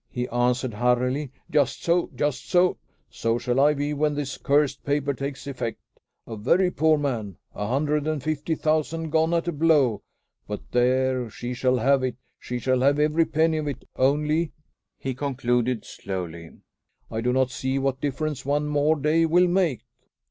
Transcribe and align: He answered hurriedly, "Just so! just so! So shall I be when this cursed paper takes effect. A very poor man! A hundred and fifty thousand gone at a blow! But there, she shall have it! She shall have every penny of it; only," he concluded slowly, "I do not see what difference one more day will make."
He 0.09 0.27
answered 0.29 0.73
hurriedly, 0.73 1.29
"Just 1.51 1.83
so! 1.83 2.09
just 2.15 2.49
so! 2.49 2.79
So 3.11 3.37
shall 3.37 3.59
I 3.59 3.75
be 3.75 3.93
when 3.93 4.15
this 4.15 4.35
cursed 4.39 4.83
paper 4.83 5.13
takes 5.13 5.45
effect. 5.45 5.77
A 6.25 6.35
very 6.35 6.71
poor 6.71 6.97
man! 6.97 7.37
A 7.53 7.67
hundred 7.67 8.07
and 8.07 8.23
fifty 8.23 8.55
thousand 8.55 9.11
gone 9.11 9.31
at 9.31 9.47
a 9.47 9.51
blow! 9.51 10.01
But 10.47 10.61
there, 10.71 11.29
she 11.29 11.53
shall 11.53 11.77
have 11.77 12.01
it! 12.01 12.15
She 12.39 12.57
shall 12.57 12.79
have 12.81 12.97
every 12.97 13.25
penny 13.25 13.57
of 13.59 13.67
it; 13.67 13.87
only," 13.95 14.53
he 14.97 15.13
concluded 15.13 15.85
slowly, 15.85 16.49
"I 17.11 17.21
do 17.21 17.31
not 17.31 17.51
see 17.51 17.77
what 17.77 18.01
difference 18.01 18.43
one 18.43 18.65
more 18.65 18.95
day 18.95 19.27
will 19.27 19.47
make." 19.47 19.81